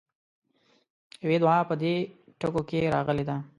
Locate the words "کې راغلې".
2.69-3.23